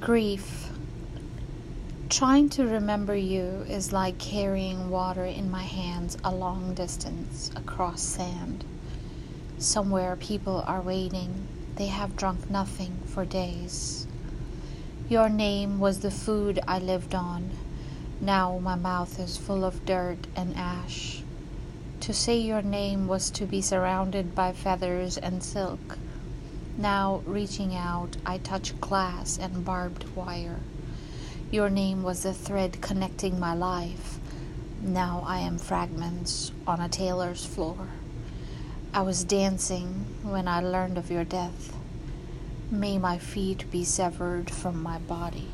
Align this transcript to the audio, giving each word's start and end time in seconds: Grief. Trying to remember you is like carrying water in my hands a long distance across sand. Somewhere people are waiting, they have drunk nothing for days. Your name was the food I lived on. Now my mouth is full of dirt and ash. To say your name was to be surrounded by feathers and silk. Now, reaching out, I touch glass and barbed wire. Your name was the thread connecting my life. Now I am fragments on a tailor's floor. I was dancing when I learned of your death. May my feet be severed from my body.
Grief. 0.00 0.68
Trying 2.10 2.50
to 2.50 2.66
remember 2.66 3.16
you 3.16 3.64
is 3.68 3.92
like 3.92 4.18
carrying 4.18 4.90
water 4.90 5.24
in 5.24 5.50
my 5.50 5.62
hands 5.62 6.18
a 6.22 6.34
long 6.34 6.74
distance 6.74 7.50
across 7.56 8.02
sand. 8.02 8.64
Somewhere 9.58 10.14
people 10.16 10.62
are 10.66 10.82
waiting, 10.82 11.46
they 11.76 11.86
have 11.86 12.16
drunk 12.16 12.50
nothing 12.50 12.98
for 13.06 13.24
days. 13.24 14.06
Your 15.08 15.30
name 15.30 15.78
was 15.78 16.00
the 16.00 16.10
food 16.10 16.60
I 16.68 16.78
lived 16.78 17.14
on. 17.14 17.50
Now 18.20 18.58
my 18.58 18.74
mouth 18.74 19.18
is 19.18 19.38
full 19.38 19.64
of 19.64 19.86
dirt 19.86 20.26
and 20.36 20.54
ash. 20.56 21.22
To 22.00 22.12
say 22.12 22.36
your 22.36 22.62
name 22.62 23.06
was 23.06 23.30
to 23.30 23.46
be 23.46 23.62
surrounded 23.62 24.34
by 24.34 24.52
feathers 24.52 25.16
and 25.16 25.42
silk. 25.42 25.96
Now, 26.78 27.22
reaching 27.24 27.74
out, 27.74 28.18
I 28.26 28.36
touch 28.36 28.78
glass 28.80 29.38
and 29.38 29.64
barbed 29.64 30.14
wire. 30.14 30.60
Your 31.50 31.70
name 31.70 32.02
was 32.02 32.22
the 32.22 32.34
thread 32.34 32.82
connecting 32.82 33.40
my 33.40 33.54
life. 33.54 34.18
Now 34.82 35.24
I 35.26 35.38
am 35.38 35.56
fragments 35.56 36.52
on 36.66 36.80
a 36.80 36.88
tailor's 36.88 37.46
floor. 37.46 37.88
I 38.92 39.00
was 39.02 39.24
dancing 39.24 40.04
when 40.22 40.46
I 40.48 40.60
learned 40.60 40.98
of 40.98 41.10
your 41.10 41.24
death. 41.24 41.74
May 42.70 42.98
my 42.98 43.16
feet 43.16 43.70
be 43.70 43.82
severed 43.82 44.50
from 44.50 44.82
my 44.82 44.98
body. 44.98 45.48